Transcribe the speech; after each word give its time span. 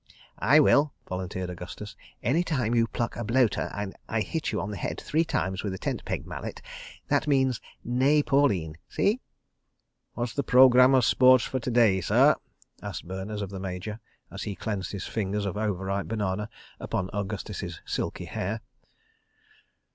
"I 0.39 0.59
will," 0.59 0.93
volunteered 1.07 1.51
Augustus. 1.51 1.95
"Any 2.23 2.43
time 2.43 2.73
you 2.73 2.87
pluck 2.87 3.15
a 3.15 3.23
bloater 3.23 3.69
and 3.71 3.95
I 4.09 4.21
hit 4.21 4.51
you 4.51 4.59
on 4.59 4.71
the 4.71 4.77
head 4.77 4.99
three 4.99 5.23
times 5.23 5.61
with 5.61 5.73
the 5.73 5.77
tent 5.77 6.03
peg 6.05 6.25
mallet, 6.25 6.59
that 7.09 7.27
means 7.27 7.61
'Nay, 7.83 8.23
Pauline.' 8.23 8.77
See?"... 8.89 9.21
"What's 10.13 10.33
the 10.33 10.41
Programme 10.41 10.95
of 10.95 11.05
Sports 11.05 11.43
for 11.43 11.59
to 11.59 11.69
day, 11.69 12.01
sir?" 12.01 12.35
asked 12.81 13.07
Berners 13.07 13.43
of 13.43 13.51
the 13.51 13.59
Major, 13.59 13.99
as 14.31 14.41
he 14.41 14.55
cleansed 14.55 14.91
his 14.91 15.05
fingers 15.05 15.45
of 15.45 15.55
over 15.55 15.85
ripe 15.85 16.07
banana 16.07 16.49
upon 16.79 17.11
Augustus's 17.13 17.79
silky 17.85 18.25
hair. 18.25 18.61